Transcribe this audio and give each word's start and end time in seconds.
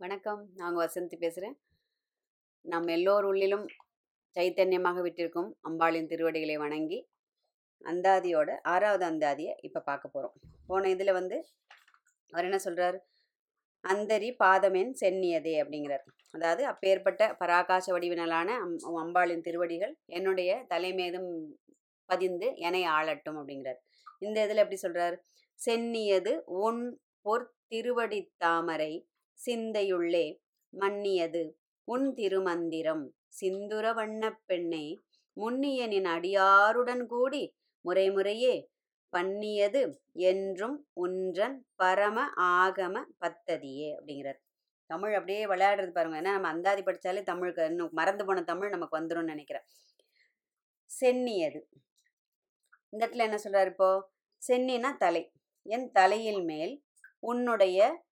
வணக்கம். 0.00 0.42
நாங்கள் 0.58 0.82
வசந்தி 0.82 1.16
பேசுகிறேன் 1.22 1.54
நம் 2.64 2.86
எல்லோர் 2.94 3.24
உள்ளிலும் 3.30 3.64
சைத்தன்யமாக 4.36 5.02
விட்டிருக்கும் 5.06 5.50
அம்பாளின் 5.68 6.08
திருவடிகளை 6.12 6.56
வணங்கி 6.62 6.98
அந்தாதியோட 7.84 8.50
ஆறாவது 8.72 9.04
அந்தாதியை 9.08 9.54
இப்போ 9.66 9.80
பார்க்க 9.88 10.12
போகிறோம் 10.14 10.36
போன 10.68 10.92
இதில் 10.94 11.12
வந்து 11.18 11.36
அவர் 12.32 12.48
என்ன 12.48 12.60
சொல்கிறார் 12.66 12.98
அந்தரி 13.84 14.30
பாதமென் 14.44 14.94
சென்னியதே 15.02 15.54
அப்படிங்கிறார். 15.64 16.06
அதாவது 16.34 16.64
அப்பேற்பட்ட 16.72 17.28
பராகாச 17.42 17.86
வடிவினலான 17.96 18.56
அம் 18.64 18.98
அம்பாளின் 19.04 19.44
திருவடிகள் 19.48 19.94
என்னுடைய 20.18 20.56
தலைமேதும் 20.72 21.30
பதிந்து 22.08 22.50
என்னை 22.66 22.82
ஆளட்டும் 22.96 23.38
அப்படிங்கிறார். 23.42 23.80
இந்த 24.18 24.38
இதில் 24.46 24.64
எப்படி 24.64 24.80
சொல்கிறார் 24.86 25.18
சென்னியது 25.58 26.34
உன் 26.64 26.82
பொற்திருவடி 27.26 28.22
தாமரை 28.38 28.92
சிந்தையுள்ளே 29.46 30.38
மன்னியது 30.72 31.42
உன் 31.84 32.14
திருமந்திரம். 32.14 33.04
சிந்துர 33.40 33.94
வண்ணப் 33.94 34.40
பெண்ணே 34.46 34.98
முன்னியனின் 35.36 36.04
அடியாருடன் 36.04 37.06
கூடி 37.06 37.54
முறைமுறையே 37.84 38.66
பண்ணியது 39.08 40.00
என்றும் 40.12 40.88
ஒன்றன் 40.92 41.66
பரம 41.74 42.32
ஆகம 42.36 43.04
பத்ததியே 43.20 43.88
அப்படிங்கிறார். 43.96 44.40
தமிழ் 44.86 45.14
அப்படியே 45.14 45.46
விளையாடுறது 45.46 45.90
பாருங்க. 45.90 46.18
ஏன்னா 46.18 46.22
நம்ம 46.22 46.48
அந்தாதி 46.48 46.82
படித்தாலே 46.82 47.22
தமிழுக்கு 47.22 47.64
இன்னும் 47.64 47.88
மறந்து 47.92 48.24
போன 48.24 48.42
தமிழ் 48.42 48.68
நமக்கு 48.68 49.00
வந்துடும் 49.00 49.22
நினைக்கிறேன். 49.22 49.62
சென்னியது. 51.00 51.60
இந்த 52.88 53.06
இடத்துல 53.06 53.16
என்ன 53.16 53.38
சொல்றாரு 53.44 53.66
இப்போ? 53.66 54.10
சென்னினா 54.48 54.96
தலை. 54.96 55.32
என் 55.62 55.90
தலையில் 55.90 56.42
மேல் 56.42 56.84
உன்னுடைய 57.18 58.04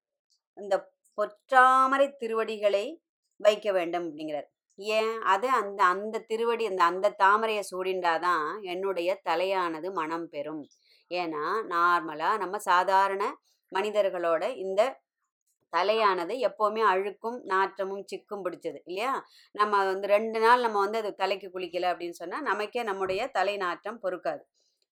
இந்த 0.55 0.93
பொற்றாமரை 1.19 2.07
திருவடிகளை 2.17 2.85
வைக்க 3.41 3.73
வேண்டும் 3.73 4.07
அப்படிங்கிறார். 4.09 4.49
ஏன்? 4.79 5.21
அது 5.25 5.49
அந்த 5.51 5.81
அந்த 5.85 6.25
திருவடி 6.27 6.67
அந்த 6.67 6.83
அந்த 6.85 7.15
தாமரையை 7.19 7.63
சூடிண்டாதான் 7.71 8.45
என்னுடைய 8.65 9.21
தலையானது 9.25 9.89
மனம் 9.93 10.29
பெறும். 10.29 10.63
ஏன்னா 11.11 11.45
நார்மலாக 11.75 12.39
நம்ம 12.39 12.59
சாதாரண 12.59 13.23
மனிதர்களோட 13.73 14.57
இந்த 14.57 14.81
தலையானது 15.73 16.35
எப்போவுமே 16.49 16.83
அழுக்கும் 16.85 17.39
நாற்றமும் 17.45 18.05
சிக்கும் 18.07 18.45
பிடிச்சது 18.45 18.79
இல்லையா? 18.85 19.13
நம்ம 19.55 19.85
வந்து 19.85 20.07
ரெண்டு 20.09 20.41
நாள் 20.41 20.61
நம்ம 20.61 20.79
வந்து 20.79 20.99
அது 20.99 21.11
தலைக்கு 21.15 21.49
குளிக்கல 21.49 21.91
அப்படின்னு 21.93 22.21
சொன்னால் 22.21 22.43
நமக்கே 22.43 22.83
நம்முடைய 22.83 23.23
தலை 23.29 23.57
நாற்றம் 23.57 24.01
பொறுக்காது 24.03 24.43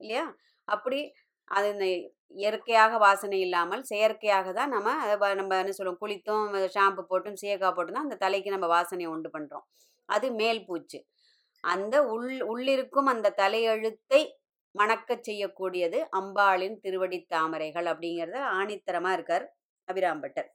இல்லையா? 0.00 0.24
அப்படி 0.68 1.00
அது 1.48 1.66
இந்த 1.74 1.86
இயற்கையாக 2.42 2.98
வாசனை 2.98 3.38
இல்லாமல் 3.46 3.82
செயற்கையாக 3.82 4.52
தான் 4.52 4.72
நம்ம 4.76 4.94
அதை 5.04 5.28
நம்ம 5.40 5.58
என்ன 5.62 5.74
சொல்லுவோம் 5.78 6.02
குளித்தும் 6.02 6.56
ஷாம்பு 6.76 7.02
போட்டும் 7.10 7.38
சீயக்காய் 7.42 7.76
போட்டும் 7.76 7.96
தான் 7.98 8.06
அந்த 8.08 8.18
தலைக்கு 8.24 8.54
நம்ம 8.56 8.68
வாசனையை 8.76 9.10
உண்டு 9.14 9.30
பண்ணுறோம் 9.36 9.66
அது 10.08 10.26
மேல் 10.40 10.60
பூச்சு. 10.68 10.98
அந்த 11.64 11.96
உள் 12.14 12.32
உள்ளிருக்கும் 12.52 13.08
அந்த 13.12 13.34
தலையெழுத்தை 13.40 14.20
மணக்கச் 14.74 15.26
செய்யக்கூடியது 15.28 15.98
அம்பாளின் 16.20 16.76
திருவடி 16.84 17.18
தாமரைகள் 17.34 17.88
அப்படிங்கிறத 17.92 18.38
ஆணித்தரமாக 18.58 19.16
இருக்கார் 19.18 19.46
அபிராம்பட்டர். 19.88 20.48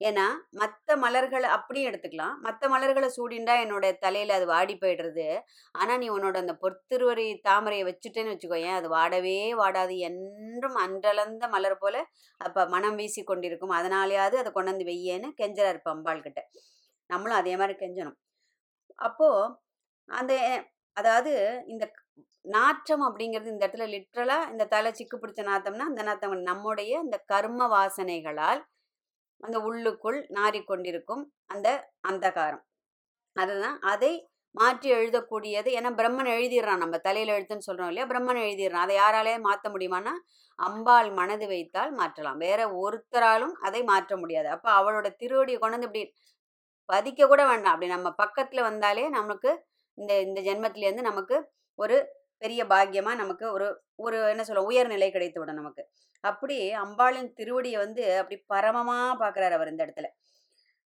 ஏன்னா 0.00 0.24
மற்ற 0.60 0.96
மலர்களை 0.96 1.48
அப்படியும் 1.56 1.88
எடுத்துக்கலாம். 1.90 2.34
மற்ற 2.46 2.68
மலர்களை 2.68 3.08
சூடிண்டா 3.16 3.54
என்னோட 3.64 3.86
தலையில் 4.04 4.32
அது 4.36 4.46
வாடி 4.52 4.74
போயிடுறது. 4.82 5.26
ஆனால் 5.74 6.00
நீ 6.02 6.08
உன்னோட 6.16 6.36
அந்த 6.44 6.54
பொற்திருவரி 6.64 7.26
தாமரையை 7.48 7.84
வச்சுட்டேன்னு 7.90 8.32
வச்சுக்கோயேன் 8.34 8.78
அது 8.78 8.88
வாடவே 8.96 9.38
வாடாது. 9.62 9.96
என்றும் 10.10 10.78
அன்றளந்த 10.84 11.48
மலர் 11.56 11.80
போல 11.82 11.96
அப்போ 12.40 12.62
மனம் 12.74 12.98
வீசி 13.00 13.22
கொண்டிருக்கும். 13.24 13.76
அதனாலேயாவது 13.80 14.38
அதை 14.42 14.52
கொண்டாந்து 14.52 14.88
வெய்யேன்னு 14.92 15.30
கெஞ்சறாரு 15.42 15.80
பம்பாள் 15.88 16.24
கிட்ட. 16.26 16.40
நம்மளும் 17.10 17.40
அதே 17.42 17.54
மாதிரி 17.60 17.76
கெஞ்சணும். 17.82 18.18
அப்போது 18.98 19.52
அந்த 20.08 20.32
அதாவது 20.96 21.32
இந்த 21.72 21.84
நாற்றம் 22.44 23.04
அப்படிங்கிறது 23.06 23.52
இந்த 23.52 23.64
இடத்துல 23.64 23.86
லிட்ரலாக 23.94 24.50
இந்த 24.52 24.64
தலை 24.74 24.90
சிக்கு 24.98 25.16
பிடிச்ச 25.18 25.42
நாத்தம்னா 25.48 25.86
அந்த 25.90 26.02
நாத்தம் 26.08 26.34
நம்முடைய 26.50 26.92
இந்த 27.06 27.18
கர்ம 27.32 27.68
வாசனைகளால் 27.74 28.60
அந்த 29.40 29.56
உள்ளுக்குள் 29.60 30.18
நாறிக்கொண்டிருக்கும் 30.38 31.22
அந்த 31.46 31.68
அந்தகாரம். 32.08 32.64
அதுதான் 33.36 33.78
அதை 33.92 34.12
மாற்றி 34.54 34.88
எழுதக்கூடியது. 34.98 35.68
ஏன்னா 35.78 35.90
பிரம்மன் 36.00 36.30
எழுதிடுறான் 36.36 36.82
நம்ம 36.84 36.98
தலையில் 36.98 37.34
எழுத்துன்னு 37.36 37.66
சொல்கிறோம் 37.68 37.90
இல்லையா? 37.90 38.06
பிரம்மன் 38.12 38.40
எழுதிடுறான். 38.46 38.86
அதை 38.86 38.96
யாராலே 38.96 39.34
மாற்ற 39.48 39.70
முடியுமானா 39.74 40.12
அம்பாள் 40.58 41.08
மனது 41.12 41.46
வைத்தால் 41.46 41.92
மாற்றலாம். 41.92 42.38
வேற 42.46 42.60
ஒருத்தராலும் 42.82 43.54
அதை 43.66 43.80
மாற்ற 43.84 44.16
முடியாது. 44.16 44.48
அப்போ 44.48 44.70
அவளோட 44.80 45.08
திருவடியை 45.22 45.58
கொண்டு 45.58 45.76
வந்து 45.76 45.88
இப்படி 45.90 46.04
பதிக்க 46.88 47.26
கூட 47.26 47.42
வேண்டாம். 47.50 47.74
அப்படி 47.74 47.90
நம்ம 47.96 48.10
பக்கத்தில் 48.22 48.68
வந்தாலே 48.70 49.04
நமக்கு 49.18 49.50
இந்த 49.98 50.12
இந்த 50.26 50.40
ஜென்மத்திலேருந்து 50.48 51.04
நமக்கு 51.10 51.36
ஒரு 51.78 51.96
பெரிய 52.44 52.62
பாக்கியமாக 52.72 53.20
நமக்கு 53.22 53.46
ஒரு 53.56 53.66
ஒரு 54.06 54.18
என்ன 54.32 54.42
சொல்ல 54.48 54.62
உயர்நிலை 54.70 55.08
கிடைத்து 55.16 55.38
விடும் 55.40 55.60
நமக்கு. 55.60 55.82
அப்படி 56.24 56.56
அம்பாளின் 56.84 57.30
திருவடியை 57.38 57.78
வந்து 57.84 58.04
அப்படி 58.20 58.36
பரமமாக 58.52 59.14
பார்க்குறாரு 59.22 59.54
அவர் 59.58 59.72
இந்த 59.72 59.82
இடத்துல. 59.86 60.08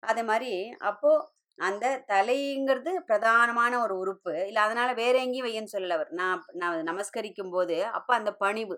அதே 0.02 0.22
மாதிரி 0.30 0.52
அப்போது 0.90 1.24
அந்த 1.58 1.86
தலைங்கிறது 2.12 2.92
பிரதானமான 3.08 3.72
ஒரு 3.84 3.94
உறுப்பு. 4.02 4.32
இல்லை 4.48 4.60
அதனால 4.66 4.88
வேற 5.02 5.14
எங்கேயும் 5.24 5.48
வையன்னு 5.48 5.74
சொல்லல 5.74 5.96
அவர். 5.98 6.10
நான் 6.20 6.40
நான் 6.62 6.88
நமஸ்கரிக்கும் 6.90 7.52
போது 7.56 7.76
அப்போ 7.98 8.12
அந்த 8.20 8.30
பணிவு. 8.44 8.76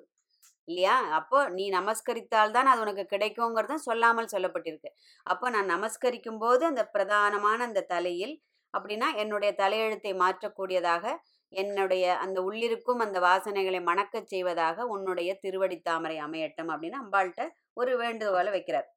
இல்லையா? 0.69 0.95
அப்போ 1.19 1.39
நீ 1.57 1.65
நமஸ்கரித்தால் 1.71 2.55
தான் 2.57 2.71
அது 2.73 2.83
உனக்கு 2.85 3.05
கிடைக்குங்கிறது 3.15 3.77
சொல்லாமல் 3.89 4.33
சொல்லப்பட்டிருக்கு. 4.35 4.91
அப்போ 5.27 5.47
நான் 5.57 5.73
நமஸ்கரிக்கும் 5.75 6.41
போது 6.45 6.63
அந்த 6.71 6.83
பிரதானமான 6.95 7.59
அந்த 7.69 7.87
தலையில் 7.95 8.35
அப்படின்னா 8.75 9.09
என்னுடைய 9.23 9.51
தலையெழுத்தை 9.63 10.13
மாற்றக்கூடியதாக 10.25 11.05
என்னுடைய 11.53 12.17
அந்த 12.17 12.41
உள்ளிருக்கும் 12.41 13.03
அந்த 13.07 13.21
வாசனைகளை 13.21 13.81
மணக்கச் 13.83 14.27
செய்வதாக 14.27 14.87
உன்னுடைய 14.87 15.39
திருவடி 15.41 15.81
தாமரை 15.81 16.19
அமையட்டும் 16.19 16.73
அப்படின்னு 16.73 16.99
அம்பாள்கிட்ட 17.05 17.45
ஒரு 17.73 17.97
வேண்டுகோளை 17.99 18.53
வைக்கிறார். 18.53 18.89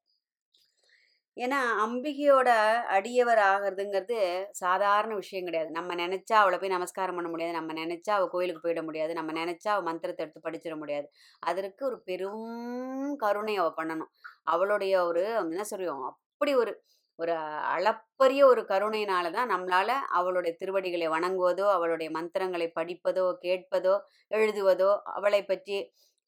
ஏன்னா 1.38 1.59
அம்பிகையோட 1.83 2.49
அடியவர் 2.89 3.39
ஆகிறதுங்கிறது 3.39 4.17
சாதாரண 4.51 5.15
விஷயம் 5.15 5.45
கிடையாது. 5.45 5.71
நம்ம 5.71 5.95
நினைச்சா 5.95 6.33
அவளை 6.33 6.59
போய் 6.59 6.69
நமஸ்காரம் 6.69 7.15
பண்ண 7.15 7.29
முடியாது. 7.29 7.53
நம்ம 7.53 7.73
நினைச்சா 7.73 8.09
அவள் 8.09 8.27
கோயிலுக்கு 8.27 8.63
போயிட 8.67 8.83
முடியாது. 8.83 9.13
நம்ம 9.13 9.31
நினைச்சா 9.33 9.67
அவள் 9.67 9.83
மந்திரத்தை 9.83 10.25
எடுத்து 10.25 10.45
படிச்சிட 10.49 10.77
முடியாது. 10.77 11.07
அதற்கு 11.39 11.85
ஒரு 11.85 12.01
பெரும் 12.01 13.15
கருணை 13.17 13.55
அவள் 13.57 13.77
பண்ணணும். 13.79 14.11
அவளுடைய 14.43 15.05
ஒரு 15.05 15.23
என்ன 15.23 15.63
சொல்லுவோம் 15.63 16.03
அப்படி 16.03 16.55
ஒரு 16.55 16.73
ஒரு 17.19 17.34
அளப்பரிய 17.74 18.41
ஒரு 18.46 18.62
கருணையினால 18.63 19.31
தான் 19.31 19.52
நம்மளால 19.53 19.90
அவளுடைய 20.09 20.53
திருவடிகளை 20.62 21.07
வணங்குவதோ 21.07 21.66
அவளுடைய 21.78 22.09
மந்திரங்களை 22.12 22.68
படிப்பதோ 22.75 23.25
கேட்பதோ 23.46 23.96
எழுதுவதோ 24.31 24.91
அவளை 25.18 25.41
பற்றி 25.44 25.78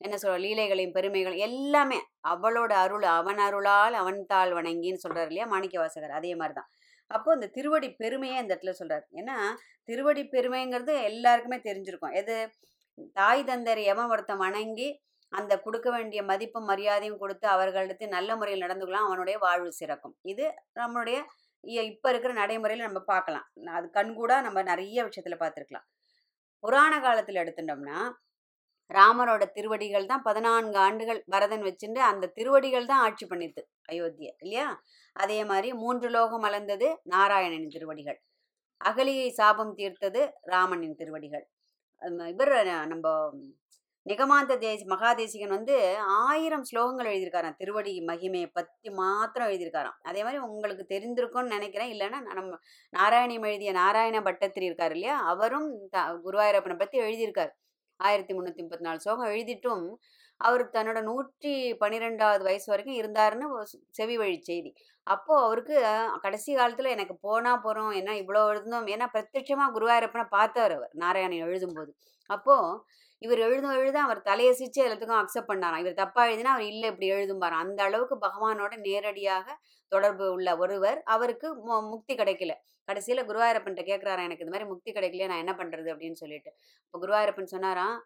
என்ன 0.01 0.15
சொல்ற 0.21 0.37
லீலைகளையும் 0.45 0.95
பெருமைகள் 0.97 1.35
எல்லாமே 1.47 1.97
அவளோட 2.31 2.71
அருள் 2.83 3.05
அவன் 3.17 3.39
அருளால் 3.39 3.95
அவன் 4.01 4.19
தாள் 4.25 4.53
வணங்கின்னு 4.59 5.03
சொல்றாரு 5.05 5.29
இல்லையா 5.31 5.47
மாணிக்க 5.47 5.77
வாசகர் 5.79 6.17
அதே 6.19 6.31
மாதிரி 6.35 6.55
தான். 6.55 6.69
அப்போ 7.11 7.29
இந்த 7.33 7.47
திருவடி 7.57 7.87
பெருமையே 8.01 8.37
இந்த 8.41 8.53
இடத்துல 8.55 8.73
சொல்றாரு. 8.79 9.05
ஏன்னா 9.21 9.37
திருவடி 9.89 10.23
பெருமைங்கிறது 10.35 10.93
எல்லாருக்குமே 11.09 11.59
தெரிஞ்சிருக்கும். 11.69 12.15
எது? 12.21 12.37
தாய் 13.19 13.43
தந்தர் 13.49 13.81
யமவர்த்தம் 13.89 14.43
வணங்கி 14.45 14.89
அந்த 15.39 15.53
கொடுக்க 15.65 15.87
வேண்டிய 15.95 16.21
மதிப்பும் 16.31 16.67
மரியாதையும் 16.71 17.21
கொடுத்து 17.23 17.45
அவர்களிடத்து 17.55 18.05
நல்ல 18.15 18.35
முறையில் 18.39 18.63
நடந்துக்கலாம். 18.65 19.07
அவனுடைய 19.09 19.37
வாழ்வு 19.45 19.71
சிறக்கும். 19.81 20.15
இது 20.33 20.45
நம்மளுடைய 20.81 21.17
இப்போ 21.63 21.81
இப்ப 21.91 22.11
இருக்கிற 22.11 22.33
நடைமுறையில் 22.41 22.87
நம்ம 22.87 22.99
பார்க்கலாம். 23.13 23.45
அது 23.77 23.87
கண்கூடா 23.97 24.37
நம்ம 24.47 24.59
நிறைய 24.71 24.99
விஷயத்துல 25.07 25.37
பார்த்துருக்கலாம். 25.41 25.85
புராண 26.63 26.93
காலத்தில் 27.05 27.41
எடுத்துட்டோம்னா 27.43 27.99
ராமரோட 28.97 29.43
திருவடிகள் 29.55 30.07
தான் 30.11 30.23
பதினான்கு 30.27 30.77
ஆண்டுகள் 30.85 31.19
பரதன் 31.33 31.63
வச்சுட்டு 31.67 32.01
அந்த 32.09 32.31
திருவடிகள் 32.37 32.89
தான் 32.89 33.03
ஆட்சி 33.05 33.25
பண்ணித்து 33.31 33.61
அயோத்தியை 33.91 34.31
இல்லையா? 34.43 34.67
அதே 35.15 35.37
மாதிரி 35.51 35.69
மூன்று 35.83 36.07
லோகம் 36.15 36.45
அளந்தது 36.49 36.87
நாராயணனின் 37.13 37.73
திருவடிகள். 37.75 38.19
அகலியை 38.81 39.29
சாபம் 39.39 39.73
தீர்த்தது 39.79 40.21
ராமனின் 40.53 40.99
திருவடிகள். 41.01 41.45
இவர் 42.33 42.53
நம்ம 42.93 43.07
நிகமாந்த 44.09 44.53
தேசி 44.63 44.85
மகாதேசிகன் 44.91 45.55
வந்து 45.55 45.75
ஆயிரம் 46.27 46.65
ஸ்லோகங்கள் 46.69 47.09
எழுதியிருக்காராம். 47.11 47.57
திருவடி 47.59 47.91
மகிமையை 48.09 48.47
பற்றி 48.57 48.89
மாத்திரம் 49.01 49.49
எழுதியிருக்காராம். 49.49 49.97
அதே 50.09 50.21
மாதிரி 50.25 50.39
உங்களுக்கு 50.47 50.85
தெரிந்திருக்கும்னு 50.93 51.55
நினைக்கிறேன். 51.55 51.91
இல்லைன்னா 51.95 52.19
நம்ம 52.39 52.57
நாராயணியம் 52.93 53.47
எழுதிய 53.49 53.73
நாராயண 53.81 54.21
பட்டத்திரி 54.27 54.67
இருக்கார் 54.69 54.95
இல்லையா? 54.97 55.17
அவரும் 55.33 55.67
த 55.95 56.05
குருவாயூரப்பனை 56.25 56.77
பற்றி 56.81 56.99
எழுதியிருக்கார். 57.05 57.51
ஆயிரத்தி 57.99 58.33
முந்நூற்றி 58.35 58.63
முப்பத்தி 58.63 58.85
நாலு 58.87 59.01
ஸ்லோகம் 59.03 59.31
எழுதிட்டும் 59.33 59.85
அவர் 60.41 60.63
தன்னோட 60.75 60.99
நூற்றி 61.09 61.51
பன்னிரெண்டாவது 61.81 62.43
வயசு 62.47 62.67
வரைக்கும் 62.71 62.99
இருந்தாருன்னு 63.01 63.47
செவி 63.97 64.15
வழி 64.21 64.37
செய்தி. 64.47 64.71
அப்போது 65.07 65.43
அவருக்கு 65.47 65.75
கடைசி 66.23 66.51
காலத்தில் 66.59 66.93
எனக்கு 66.95 67.15
போனால் 67.27 67.61
போகிறோம் 67.65 67.91
என்ன 67.99 68.15
இவ்வளோ 68.21 68.41
எழுதணும் 68.53 68.89
ஏன்னா 68.95 69.07
பிரத்யட்சமாக 69.15 69.73
குருவாயூரப்பனை 69.75 70.25
பார்த்தவர் 70.37 70.75
அவர் 70.77 70.93
நாராயணன் 71.03 71.45
எழுதும்போது. 71.47 71.91
அப்போது 72.29 72.81
இவர் 73.21 73.39
எழுதும் 73.39 73.71
எழுத 73.71 74.01
அவர் 74.01 74.21
தலையசிச்சு 74.21 74.79
எல்லாத்துக்கும் 74.79 75.21
அக்செப்ட் 75.21 75.47
பண்ணாராம். 75.47 75.77
இவர் 75.77 75.93
தப்பா 75.93 76.25
எழுதினா 76.25 76.43
அவர் 76.43 76.61
இல்லை 76.61 76.89
இப்படி 76.89 77.11
எழுதும்பாராம். 77.11 77.59
அந்த 77.59 77.83
அளவுக்கு 77.83 78.17
பகவானோட 78.17 78.77
நேரடியாக 78.77 79.59
தொடர்பு 79.87 80.31
உள்ள 80.31 80.57
ஒருவர். 80.57 81.03
அவருக்கு 81.03 81.55
மு- 81.55 81.89
முக்தி 81.89 82.15
கிடைக்கல. 82.15 82.53
கடைசியில 82.91 83.25
குருவாயூரப்பன்ட்ட 83.25 83.83
கேட்குறாரா 83.83 84.23
எனக்கு 84.23 84.45
இந்த 84.45 84.51
மாதிரி 84.51 84.65
முக்தி 84.65 84.91
கிடைக்கலையே 84.91 85.27
நான் 85.27 85.37
என்ன 85.37 85.55
பண்றது? 85.57 85.95
அப்படின்னு 85.95 86.11
சொல்லிட்டு. 86.11 86.53
இப்போ 86.85 86.99
குருவாயூரப்பன் 86.99 87.43
சொன்னாராம் 87.43 88.03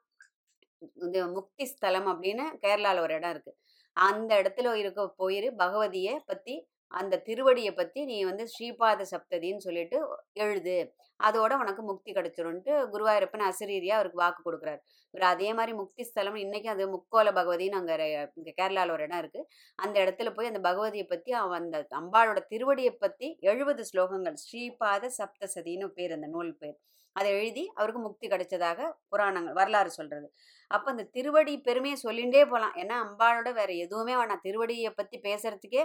இந்த 0.94 1.28
முக்தி 1.28 1.66
ஸ்தலம் 1.66 2.08
அப்படின்னு 2.08 2.58
கேரளாவில் 2.62 3.00
ஒரு 3.00 3.14
இடம் 3.14 3.30
இருக்கு. 3.30 3.58
அந்த 3.94 4.42
இடத்துல 4.42 4.74
இருக்க 4.74 5.14
போயிரு 5.20 5.54
பகவதியை 5.58 6.20
பத்தி 6.26 6.68
அந்த 7.00 7.20
திருவடியை 7.28 7.72
பற்றி 7.80 8.02
நீ 8.12 8.18
வந்து 8.30 8.44
ஸ்ரீபாத 8.54 9.06
சப்ததின்னு 9.12 9.66
சொல்லிட்டு 9.68 9.98
எழுது. 10.46 10.76
அதோட 11.20 11.52
உனக்கு 11.64 11.82
முக்தி 11.90 12.12
கிடைச்சிரும்ன்ட்டு 12.18 12.74
குருவாயூரப்பன் 12.94 13.46
அசிரீரியா 13.50 13.96
அவருக்கு 14.00 14.22
வாக்கு 14.24 14.42
கொடுக்குறாரு. 14.48 14.82
இவர் 15.14 15.26
அதே 15.34 15.50
மாதிரி 15.58 15.74
முக்தி 15.82 16.04
ஸ்தலம் 16.10 16.40
இன்னைக்கு 16.46 16.70
அது 16.74 16.86
முக்கோல 16.96 17.32
பகவதின்னு 17.40 17.80
அங்கே 17.82 17.96
இங்கே 18.40 18.54
கேரளாவில் 18.60 18.96
ஒரு 18.96 19.06
இடம் 19.08 19.22
இருக்கு. 19.24 19.42
அந்த 19.80 19.96
இடத்துல 20.06 20.32
போய் 20.38 20.52
அந்த 20.52 20.62
பகவதியை 20.70 21.06
பற்றி 21.14 21.34
அவன் 21.44 21.60
அந்த 21.62 21.80
அம்பாளோட 22.02 22.42
திருவடியை 22.54 22.94
பற்றி 23.06 23.30
எழுபது 23.52 23.84
ஸ்லோகங்கள் 23.92 24.38
ஸ்ரீபாத 24.46 25.12
சப்தசதின்னு 25.20 25.90
பேர் 26.00 26.16
அந்த 26.18 26.30
நூல் 26.36 26.54
பேர். 26.64 26.78
அதை 27.16 27.30
எழுதி 27.40 27.64
அவருக்கு 27.80 28.02
முக்தி 28.06 28.26
கிடைச்சதாக 28.32 28.88
புராணங்கள் 29.12 29.58
வரலாறு 29.60 29.92
சொல்றது. 30.00 30.28
அப்போ 30.68 30.92
அந்த 30.92 31.04
திருவடி 31.12 31.54
பெருமையை 31.60 31.98
சொல்லிண்டே 32.04 32.42
போகலாம் 32.46 32.76
ஏன்னா 32.76 32.96
அம்பாளோட 33.06 33.50
வேறு 33.54 33.78
எதுவுமே 33.78 34.16
வேணாம். 34.16 34.44
திருவடியை 34.48 34.92
பற்றி 34.96 35.20
பேசுறதுக்கே 35.20 35.84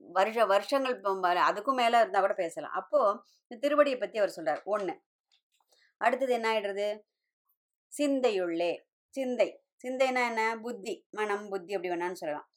வருஷ 0.00 0.46
வருஷங்கள் 0.46 0.96
அதுக்கும் 1.50 1.80
மேலே 1.82 1.96
இருந்தால் 2.00 2.24
கூட 2.26 2.34
பேசலாம். 2.34 2.72
அப்போது 2.72 3.18
இந்த 3.50 3.60
திருவடியை 3.64 3.98
பற்றி 3.98 4.18
அவர் 4.18 4.36
சொல்கிறார் 4.36 4.62
ஒன்று 4.64 4.94
அடுத்தது 6.00 6.32
என்ன 6.32 6.48
ஆயிடுறது? 6.52 6.86
சிந்தையுள்ளே 7.92 8.72
சிந்தை. 9.14 9.48
சிந்தைனா 9.84 10.22
என்ன? 10.30 10.42
புத்தி 10.60 10.94
மனம் 11.10 11.48
புத்தி 11.48 11.74
அப்படி 11.74 11.92
வேணான்னு 11.94 12.20
சொல்லலாம். 12.22 12.48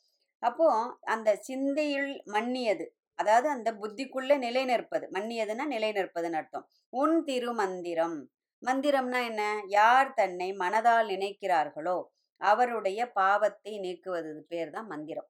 அப்போது 0.44 0.94
அந்த 1.06 1.30
சிந்தையுள் 1.48 2.12
மன்னியது 2.26 2.86
அதாவது 3.20 3.48
அந்த 3.50 3.70
புத்திக்குள்ளே 3.82 4.36
நிலை 4.38 4.66
நிற்பது 4.66 5.06
மன்னியதுன்னா 5.14 5.66
நிலை 5.66 5.92
நிற்பதுன்னு 5.92 6.40
அர்த்தம். 6.40 6.66
உன் 6.94 7.24
திருமந்திரம். 7.24 8.18
மந்திரம்னா 8.68 9.20
என்ன? 9.30 9.44
யார் 9.78 10.10
தன்னை 10.20 10.50
மனதால் 10.64 11.10
நினைக்கிறார்களோ 11.14 11.98
அவருடைய 12.42 13.00
பாவத்தை 13.20 13.74
நீக்குவது 13.86 14.32
பேர் 14.52 14.72
தான் 14.76 14.88
மந்திரம். 14.94 15.30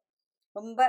ரொம்ப 0.55 0.79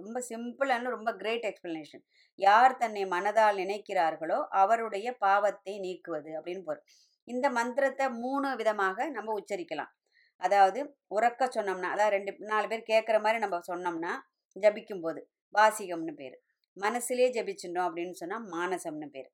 ரொம்ப 0.00 0.18
சிம்பிளான 0.28 0.90
ரொம்ப 0.94 1.10
கிரேட் 1.20 1.46
எக்ஸ்பிளனேஷன் 1.48 2.02
யார் 2.38 2.74
தன்னை 2.82 3.04
மனதால் 3.14 3.58
நினைக்கிறார்களோ 3.62 4.38
அவருடைய 4.62 5.08
பாவத்தை 5.24 5.74
நீக்குவது 5.84 6.30
அப்படின்னு 6.38 6.62
பொருள். 6.68 6.84
இந்த 7.28 7.46
மந்திரத்தை 7.58 8.06
மூணு 8.24 8.48
விதமாக 8.60 9.08
நம்ம 9.16 9.34
உச்சரிக்கலாம். 9.40 9.92
அதாவது 10.40 10.80
உறக்க 11.16 11.48
சொன்னோம்னா 11.56 11.90
அதாவது 11.94 12.14
ரெண்டு 12.16 12.32
நாலு 12.50 12.66
பேர் 12.72 12.90
கேட்குற 12.92 13.18
மாதிரி 13.24 13.40
நம்ம 13.44 13.60
சொன்னோம்னா 13.70 14.12
ஜபிக்கும் 14.56 15.02
போது 15.06 15.20
வாசிகம்னு 15.54 16.14
பேர். 16.20 16.36
மனசுலேயே 16.76 17.28
ஜபிச்சிட்டோம் 17.36 17.88
அப்படின்னு 17.88 18.16
சொன்னால் 18.22 18.46
மானசம்னு 18.54 19.08
பேர். 19.16 19.28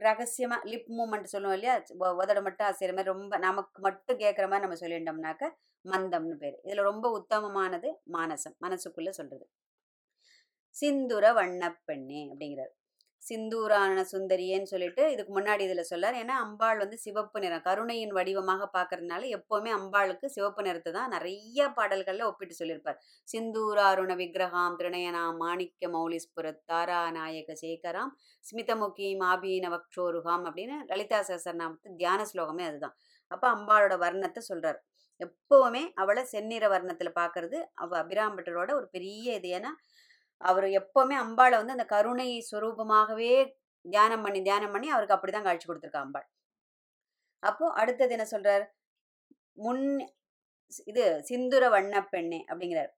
ரகசியமாக 0.00 0.68
லிப் 0.70 0.90
மூமெண்ட் 0.98 1.32
சொல்லுவோம் 1.34 1.56
இல்லையா? 1.58 1.74
உதட 2.20 2.38
மட்டும் 2.42 2.68
அசைகிற 2.68 2.92
மாதிரி 2.96 3.12
ரொம்ப 3.14 3.38
நமக்கு 3.38 3.80
மட்டும் 3.80 4.18
கேட்குற 4.18 4.46
மாதிரி 4.52 4.64
நம்ம 4.66 4.78
சொல்லிட்டோம்னாக்க 4.82 5.44
மந்தம்னு 5.84 6.36
பேர். 6.36 6.56
இதில் 6.64 6.88
ரொம்ப 6.90 7.06
உத்தமமானது 7.18 7.90
மானசம் 8.12 8.56
மனசுக்குள்ளே 8.66 9.12
சொல்கிறது 9.20 9.46
சிந்துர 10.76 11.26
வண்ணப்பெண்ணே 11.38 12.20
அப்படிங்கிறார். 12.32 12.72
சிந்தூரான 13.28 14.02
சுந்தரியேன்னு 14.10 14.70
சொல்லிட்டு 14.72 15.02
இதுக்கு 15.14 15.32
முன்னாடி 15.36 15.62
இதில் 15.66 15.88
சொல்லார். 15.90 16.16
ஏன்னா 16.22 16.34
அம்பாள் 16.44 16.80
வந்து 16.82 16.96
சிவப்பு 17.04 17.38
நிறம். 17.44 17.64
கருணையின் 17.68 18.14
வடிவமாக 18.18 18.68
பார்க்கறதுனால 18.76 19.28
எப்போவுமே 19.36 19.70
அம்பாளுக்கு 19.78 20.26
சிவப்பு 20.36 20.62
நிறத்தை 20.66 20.92
தான் 20.98 21.12
நிறைய 21.16 21.68
பாடல்களில் 21.78 22.28
ஒப்பிட்டு 22.28 22.56
சொல்லியிருப்பார். 22.60 22.98
சிந்தூராருண 23.28 24.14
விக்கிரகாம் 24.22 24.78
திருநயனாம் 24.80 25.40
மாணிக்க 25.44 25.90
மௌலிஸ்புர 25.96 26.52
தாரா 26.72 27.00
நாயக 27.18 27.56
சேகராம் 27.62 28.12
ஸ்மிதமுகி 28.44 29.10
மாபீன 29.22 29.70
வக்ஷோருகாம் 29.76 30.44
அப்படின்னு 30.50 30.78
லலிதா 30.92 31.20
சஹஸ்ரநாமத்து 31.30 31.96
தியான 32.02 32.26
ஸ்லோகமே 32.32 32.66
அதுதான். 32.70 32.96
அப்போ 33.30 33.46
அம்பாளோட 33.56 33.94
வர்ணத்தை 34.04 34.42
சொல்கிறார் 34.50 34.80
எப்போவுமே 35.20 35.80
அவளை 36.02 36.22
செந்நிற 36.32 36.64
வர்ணத்தில் 36.72 37.16
பார்க்கறது 37.18 37.58
அவள் 37.82 38.00
அபிராம்பட்டரோட 38.00 38.70
ஒரு 38.78 38.86
பெரிய 38.94 39.36
இது. 39.38 39.48
ஏன்னா 39.58 39.70
அவர் 40.40 40.66
எப்பவுமே 40.80 41.16
அம்பாளை 41.24 41.56
வந்து 41.58 41.76
அந்த 41.76 41.86
கருணை 41.94 42.28
சுரூபமாகவே 42.50 43.32
தியானம் 43.84 44.22
பண்ணி 44.22 44.40
தியானம் 44.42 44.72
பண்ணி 44.72 44.88
அவருக்கு 44.90 45.16
அப்படிதான் 45.16 45.46
காட்சி 45.48 45.66
கொடுத்துருக்கா 45.68 46.04
அம்பாள். 46.06 46.26
அப்போ 47.42 47.66
அடுத்தது 47.72 48.14
என்ன 48.16 48.26
சொல்றார்? 48.30 48.64
முன் 49.56 49.84
இது 50.86 51.04
சிந்துர 51.28 51.64
வண்ண 51.70 51.94
பெண்ணே 52.04 52.40
அப்படிங்கிறார். 52.50 52.90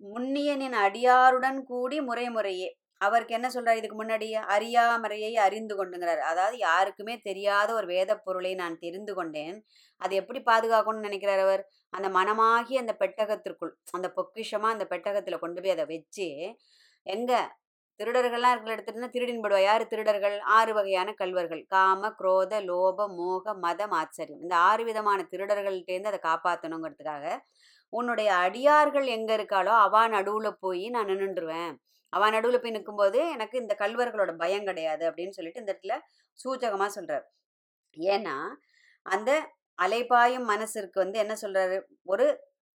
முன்னியனின் 0.00 0.76
அடியாருடன் 0.84 1.58
கூடி 1.64 1.98
முறை 2.00 2.26
முறையே 2.30 2.68
அவருக்கு 3.00 3.34
என்ன 3.34 3.48
சொல்றாரு? 3.54 3.76
இதுக்கு 3.76 3.98
முன்னாடி 4.02 4.26
அறியாமறையை 4.54 5.32
அறிந்து 5.38 5.74
கொண்டுங்கிறார். 5.76 6.22
அதாவது 6.30 6.56
யாருக்குமே 6.58 7.14
தெரியாத 7.28 7.68
ஒரு 7.74 7.86
வேத 7.86 8.10
பொருளை 8.18 8.52
நான் 8.54 8.76
தெரிந்து 8.78 9.14
கொண்டேன். 9.14 9.56
அதை 10.00 10.14
எப்படி 10.16 10.40
பாதுகாக்கணும்னு 10.46 11.06
நினைக்கிறார் 11.08 11.38
அவர்? 11.38 11.62
அந்த 11.92 12.08
மனமாகி 12.08 12.74
அந்த 12.76 12.92
பெட்டகத்திற்குள் 13.00 13.72
அந்த 13.92 14.08
பொக்கிஷமா 14.16 14.68
அந்த 14.74 14.84
பெட்டகத்துல 14.92 15.38
கொண்டு 15.38 15.60
போய் 15.62 15.70
அதை 15.70 15.86
வச்சு 15.86 16.28
எங்க? 17.06 17.32
திருடர்கள்லாம் 18.00 18.52
இருக்கிற 18.52 18.74
இடத்துல 18.76 19.08
திருடின்படுவா 19.14 19.58
யாரு 19.62 19.84
திருடர்கள்? 19.86 20.36
ஆறு 20.56 20.72
வகையான 20.74 21.08
கல்வர்கள் 21.12 21.62
காம 21.68 22.10
குரோத 22.20 22.52
லோப 22.68 23.08
மோக 23.16 23.54
மதம் 23.64 23.94
ஆச்சரியம் 24.00 24.42
இந்த 24.42 24.54
ஆறு 24.68 24.84
விதமான 24.84 25.26
திருடர்கள்ட்டேருந்து 25.32 26.10
அதை 26.12 26.20
காப்பாற்றணுங்கிறதுக்காக 26.28 27.26
உன்னுடைய 27.92 28.34
அடியார்கள் 28.34 29.06
எங்க 29.06 29.36
இருக்காளோ 29.36 29.72
அவா 29.80 30.08
நடுவுல 30.08 30.50
போய் 30.60 30.88
நான் 30.88 31.06
நின்றுடுவேன் 31.06 31.72
அவ 32.12 32.30
நடுவில் 32.30 32.60
போய் 32.60 32.70
நிற்கும்போது 32.70 33.28
எனக்கு 33.30 33.58
இந்த 33.58 33.76
கல்வர்களோட 33.78 34.36
பயம் 34.36 34.64
கிடையாது 34.64 35.10
அப்படின்னு 35.10 35.30
சொல்லிட்டு 35.30 35.60
இந்த 35.60 35.72
இடத்துல 35.72 35.96
சூச்சகமாக 36.38 36.86
சொல்கிறார் 36.86 37.26
ஏன்னா 37.96 38.36
அந்த 39.06 39.30
அலைபாயும் 39.78 40.44
மனசிற்கு 40.44 40.98
வந்து 40.98 41.18
என்ன 41.18 41.34
சொல்கிறாரு 41.42 41.76
ஒரு 42.04 42.26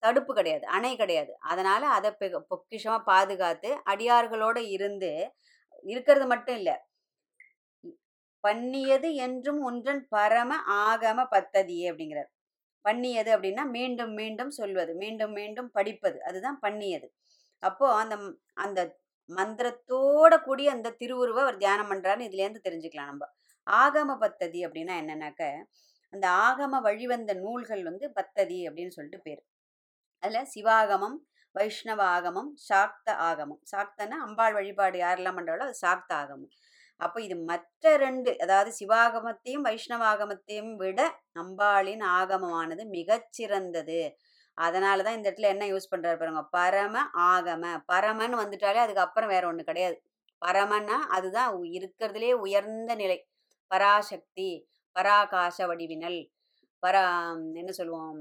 தடுப்பு 0.02 0.34
கிடையாது 0.34 0.66
அணை 0.66 0.96
கிடையாது. 0.96 1.36
அதனால் 1.40 1.82
அதை 1.82 2.10
பெ- 2.20 2.44
பொக்கிஷமாக 2.50 3.04
பாதுகாத்து 3.04 3.70
அடியார்களோட 3.86 4.56
இருந்து 4.68 5.10
இருக்கிறது 5.84 6.26
மட்டும் 6.26 6.56
இல்லை 6.56 6.76
பண்ணியது 8.44 9.14
என்றும் 9.14 9.62
ஒன்றன் 9.62 10.08
பரம 10.08 10.52
ஆகம 10.84 11.26
பத்ததியே 11.30 11.86
அப்படிங்கிறார். 11.90 12.30
பண்ணியது 12.84 13.30
அப்படின்னா 13.36 13.64
மீண்டும் 13.76 14.12
மீண்டும் 14.20 14.52
சொல்வது 14.58 14.92
மீண்டும் 15.02 15.34
மீண்டும் 15.38 15.70
படிப்பது 15.78 16.18
அதுதான் 16.28 16.58
பண்ணியது. 16.62 17.08
அப்போ 17.62 17.86
அந்த 18.02 18.14
அந்த 18.64 18.80
மந்திரத்தோட 19.30 20.32
கூடிய 20.42 20.68
அந்த 20.72 20.94
திருவுருவை 21.00 21.40
அவர் 21.44 21.62
தியானம் 21.64 21.90
பண்றாருன்னு 21.92 22.28
இதுலேருந்து 22.28 22.66
தெரிஞ்சுக்கலாம் 22.68 23.10
நம்ம. 23.12 23.24
ஆகம 23.66 24.16
பத்ததி 24.22 24.60
அப்படின்னா 24.66 24.94
என்னன்னாக்க 25.02 25.42
அந்த 26.12 26.26
ஆகம 26.46 26.80
வழிவந்த 26.82 27.32
நூல்கள் 27.44 27.82
வந்து 27.84 28.06
பத்ததி 28.18 28.58
அப்படின்னு 28.68 28.96
சொல்லிட்டு 28.96 29.20
பேர். 29.26 29.42
அதில் 30.22 30.50
சிவாகமம் 30.54 31.18
வைஷ்ணவ 31.54 32.00
ஆகமம் 32.16 32.50
சாக்த 32.68 33.08
ஆகமம். 33.28 33.60
சாக்தன்னா 33.72 34.16
அம்பாள் 34.26 34.56
வழிபாடு 34.58 34.98
யாரெல்லாம் 35.00 35.38
பண்றாளோ 35.38 35.64
அது 35.68 35.76
சாக்த 35.84 36.10
ஆகமம். 36.22 36.52
அப்போ 37.00 37.18
இது 37.22 37.36
மற்ற 37.50 37.92
ரெண்டு 37.96 38.30
அதாவது 38.44 38.70
சிவாகமத்தையும் 38.80 39.66
வைஷ்ணவ 39.68 40.02
ஆகமத்தையும் 40.12 40.72
விட 40.74 41.00
அம்பாளின் 41.34 42.04
ஆகமமானது 42.18 42.84
மிகச்சிறந்தது. 42.96 44.00
அதனால 44.58 45.02
தான் 45.02 45.16
இந்த 45.18 45.26
இடத்துல 45.30 45.50
என்ன 45.54 45.64
யூஸ் 45.72 45.90
பண்ணுறாரு 45.92 46.18
பாருங்க 46.20 46.42
பரம 46.56 46.96
ஆகம. 47.32 47.64
பரமன் 47.86 48.34
வந்துட்டாலே 48.42 48.80
அதுக்கப்புறம் 48.86 49.32
வேற 49.34 49.44
ஒன்று 49.46 49.64
கிடையாது. 49.64 49.96
பரமன்னா 50.42 50.98
அதுதான் 51.16 51.50
இருக்கிறதுலே 51.78 52.32
உயர்ந்த 52.44 52.92
நிலை. 52.94 53.18
பராசக்தி 53.70 54.50
பராகாச 54.96 55.58
வடிவினல். 55.70 56.20
பரா 56.82 57.04
என்ன 57.60 57.70
சொல்லுவோம்? 57.80 58.20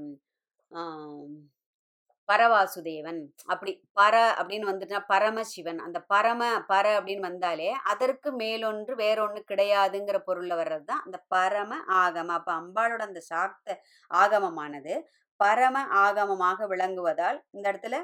பரவாசுதேவன். 2.30 3.20
அப்படி 3.52 3.72
பர 3.98 4.14
அப்படின்னு 4.38 4.68
வந்துட்டுனா 4.70 5.00
பரமசிவன். 5.12 5.78
அந்த 5.86 5.98
பரம 6.12 6.42
பர 6.72 6.86
அப்படின்னு 6.98 7.28
வந்தாலே 7.28 7.70
அதற்கு 7.92 8.30
மேலொன்று 8.42 8.92
வேறொன்று 9.02 9.40
கிடையாதுங்கிற 9.50 10.18
பொருளில் 10.28 10.58
வர்றது 10.60 10.84
தான் 10.90 11.04
அந்த 11.06 11.18
பரம 11.34 11.80
ஆகம 12.02 12.34
அப்போ 12.38 12.52
அம்பாளோட 12.60 13.02
அந்த 13.08 13.22
சாக்த 13.30 13.78
ஆகமமானது 14.10 14.94
பரம 15.40 15.76
ஆகமமாக 16.04 16.66
விளங்குவதால் 16.72 17.38
இந்த 17.56 17.66
இடத்துல 17.72 17.98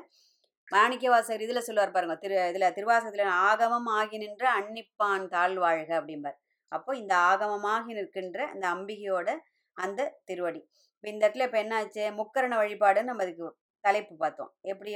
மாணிக்கவாசகர் 0.68 1.44
இதில் 1.44 1.66
சொல்லுவார் 1.66 1.94
பாருங்க 1.94 2.14
திரு 2.22 2.36
இதில் 2.50 2.74
திருவாசகத்தில் 2.76 3.36
ஆகமம் 3.48 3.90
ஆகி 3.98 4.16
நின்ற 4.22 4.44
அன்னிப்பான் 4.58 5.26
தாழ்வாழ்க 5.34 5.90
அப்படிம்பார். 5.98 6.38
அப்போ 6.72 6.90
இந்த 7.02 7.14
ஆகமமாகி 7.28 7.92
நிற்கின்ற 7.98 8.38
அந்த 8.54 8.64
அம்பிகையோட 8.74 9.28
அந்த 9.76 10.08
திருவடி. 10.28 10.60
இப்போ 10.94 11.08
இந்த 11.12 11.22
இடத்துல 11.24 11.46
இப்போ 11.48 11.58
என்ன 11.64 11.74
ஆச்சு 11.80 12.04
முக்கரண 12.20 12.54
வழிபாடுன்னு 12.62 13.10
நம்ம 13.10 13.24
அதுக்கு 13.26 13.48
தலைப்பு 13.86 14.14
பார்த்தோம். 14.16 14.52
எப்படி 14.60 14.92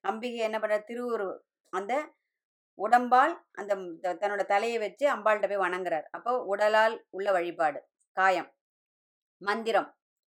அம்பிகை 0.00 0.38
என்ன 0.38 0.58
பண்ற 0.58 0.76
திருவுரு 0.88 1.28
அந்த 1.72 1.92
உடம்பால் 2.78 3.34
அந்த 3.52 3.72
த- 4.00 4.14
தன்னோட 4.14 4.44
தலையை 4.44 4.78
வச்சு 4.78 5.04
அம்பாள்கிட்ட 5.14 5.48
போய் 5.48 5.62
வணங்குறார். 5.66 6.06
அப்போ 6.10 6.32
உடலால் 6.44 6.96
உள்ள 7.10 7.32
வழிபாடு 7.32 7.80
காயம் 8.12 8.50
மந்திரம் 9.38 9.90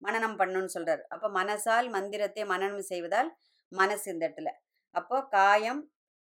மனநம் 0.04 0.38
பண்ணுன்னு 0.40 0.70
சொல்றாரு. 0.74 1.02
அப்போ 1.02 1.28
மனசால் 1.30 1.90
மந்திரத்தை 1.90 2.46
மனனம் 2.46 2.82
செய்வதால் 2.82 3.30
மனசு 3.72 4.12
இந்த 4.12 4.26
இடத்துல. 4.30 4.50
அப்போ 4.96 5.26
காயம் 5.30 5.82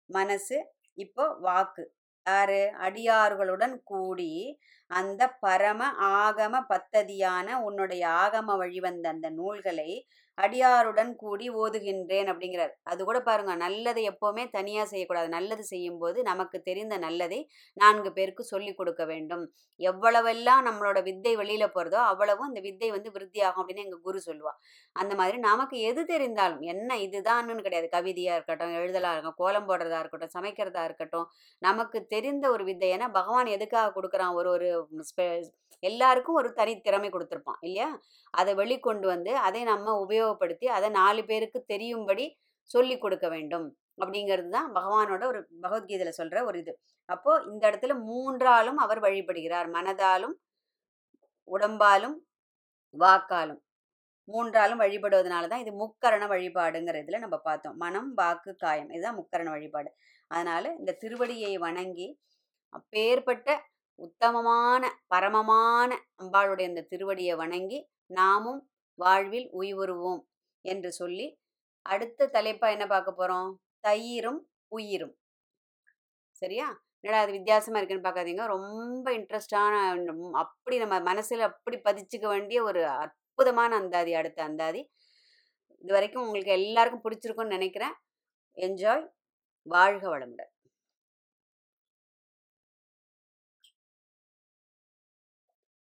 மனசு 0.10 0.58
இப்போ 0.94 1.26
வாக்கு. 1.40 1.84
யாரு? 2.30 2.62
அடியார்களுடன் 2.80 3.76
கூடி 3.84 4.60
அந்த 4.92 5.22
பரம 5.42 5.82
ஆகம 6.20 6.56
பத்ததியான 6.70 7.48
உன்னுடைய 7.68 8.04
ஆகம 8.24 8.56
வழிவந்த 8.58 9.06
அந்த 9.10 9.28
நூல்களை 9.40 9.92
அடியாருடன் 10.38 11.12
கூடி 11.16 11.48
ஓதுகின்றேன் 11.54 12.30
அப்படிங்கிறார். 12.32 12.72
அது 12.84 13.02
கூட 13.04 13.18
பாருங்க 13.22 13.54
நல்லதை 13.56 14.04
எப்பவுமே 14.12 14.44
தனியா 14.50 14.84
செய்யக்கூடாது. 14.84 15.28
நல்லது 15.30 15.64
செய்யும்போது 15.64 16.20
நமக்கு 16.24 16.58
தெரிந்த 16.62 16.96
நல்லதை 16.98 17.40
நான்கு 17.78 18.10
பேருக்கு 18.14 18.44
சொல்லி 18.44 18.72
கொடுக்க 18.74 19.04
வேண்டும். 19.06 19.44
எவ்வளவெல்லாம் 19.80 20.64
நம்மளோட 20.68 21.00
வித்தை 21.04 21.34
வெளியில 21.42 21.66
போறதோ 21.76 22.00
அவ்வளவும் 22.12 22.50
அந்த 22.50 22.62
வித்தை 22.68 22.90
வந்து 22.92 23.12
விருத்தியாகும் 23.16 23.62
அப்படின்னு 23.62 23.86
எங்க 23.86 24.00
குரு 24.08 24.22
சொல்லுவா 24.28 24.54
அந்த 24.96 25.14
மாதிரி 25.16 25.38
நமக்கு 25.40 25.78
எது 25.90 26.02
தெரிந்தாலும் 26.12 26.64
என்ன 26.74 26.98
இதுதான்னு 27.06 27.66
கிடையாது. 27.68 27.90
கவிதையா 27.98 28.34
இருக்கட்டும் 28.38 28.76
எழுதலா 28.80 29.12
இருக்கட்டும் 29.14 29.40
கோலம் 29.44 29.70
போடுறதா 29.70 30.00
இருக்கட்டும் 30.04 30.36
சமைக்கிறதா 30.38 30.84
இருக்கட்டும் 30.90 31.28
நமக்கு 31.62 32.00
தெரிந்த 32.08 32.46
ஒரு 32.56 32.64
வித்தை. 32.64 32.90
ஏன்னா 32.96 33.10
பகவான் 33.20 33.54
எதுக்காக 33.56 33.94
கொடுக்குறான்? 33.98 34.34
ஒரு 34.40 34.50
ஒரு 34.56 34.70
எல்லாருக்கும் 35.84 36.36
ஒரு 36.36 36.54
தனி 36.54 36.74
திறமை 36.82 37.10
கொடுத்துருப்பான் 37.10 37.62
இல்லையா? 37.62 37.88
அதை 38.32 38.52
வெளிக்கொண்டு 38.56 39.06
வந்து 39.06 39.32
அதை 39.38 39.64
நம்ம 39.64 40.06
உபயோகப்படுத்தி 40.06 40.66
அதை 40.66 40.90
நாலு 40.90 41.26
பேருக்கு 41.26 41.60
தெரியும்படி 41.66 42.26
சொல்லி 42.64 42.98
கொடுக்க 42.98 43.28
வேண்டும். 43.30 43.66
அப்படிங்கிறது 44.02 44.50
தான் 44.50 44.70
பகவானோட 44.76 45.24
ஒரு 45.26 45.40
பகவத்கீதையில 45.62 46.12
சொல்ற 46.18 46.46
ஒரு 46.46 46.60
இது. 46.60 46.74
அப்போ 47.10 47.32
இந்த 47.52 47.64
இடத்துல 47.72 47.96
மூன்றாலும் 48.10 48.76
அவர் 48.76 49.00
வழிபடுகிறார். 49.00 49.68
மனதாலும் 49.78 50.36
உடம்பாலும் 51.48 52.16
வாக்காலும். 52.96 53.62
மூன்றாலும் 54.28 54.82
வழிபடுவதனால 54.82 55.48
தான் 55.48 55.60
இது 55.60 55.72
முக்கரண 55.72 56.24
வழிபாடுங்கிற 56.28 56.98
இதில் 57.02 57.20
நம்ம 57.20 57.38
பார்த்தோம். 57.38 57.76
மனம் 57.78 58.14
வாக்கு 58.14 58.56
காயம். 58.56 58.90
இதுதான் 58.90 59.20
முக்கரண 59.22 59.50
வழிபாடு. 59.50 59.90
அதனால 60.28 60.74
இந்த 60.80 60.98
திருவடியை 61.04 61.54
வணங்கி 61.58 62.08
அப்பேற்பட்ட 62.74 63.50
உத்தமமான 64.00 64.84
பரமமான 65.08 65.90
அம்பாளுடைய 66.24 66.62
இந்த 66.62 66.88
திருவடியை 66.92 67.36
வணங்கி 67.36 67.80
நாமும் 68.14 68.62
வாழ்வில் 69.00 69.50
உய்வுறுவோம் 69.54 70.22
என்று 70.66 70.92
சொல்லி 70.92 71.28
அடுத்த 71.86 72.30
தலைப்பா 72.34 72.68
என்ன 72.70 72.86
பார்க்க 72.88 73.20
போறோம்? 73.20 73.52
தயிரும் 73.88 74.42
உயிரும். 74.68 75.16
சரியா? 76.42 76.68
என்னடா 77.04 77.22
அது 77.24 77.32
வித்தியாசமா 77.32 77.78
இருக்குன்னு 77.80 78.08
பார்க்காதீங்க. 78.08 78.46
ரொம்ப 78.48 79.06
இன்ட்ரெஸ்டான 79.12 79.74
அப்படி 80.34 80.78
நம்ம 80.78 81.00
மனசுல 81.14 81.48
அப்படி 81.50 81.78
பதிச்சுக்க 81.78 82.26
வேண்டிய 82.28 82.64
ஒரு 82.64 82.82
அற்புதமான 82.88 83.76
அந்தாதி 83.76 84.14
அடுத்த 84.14 84.44
அந்தாதி. 84.44 84.82
இது 85.84 85.94
வரைக்கும் 85.94 86.24
உங்களுக்கு 86.24 86.52
எல்லாருக்கும் 86.52 87.06
பிடிச்சிருக்கும்னு 87.06 87.58
நினைக்கிறேன். 87.58 87.96
என்ஜாய் 88.58 89.06
வாழ்க 89.68 90.06
வளமுடன். 90.10 90.53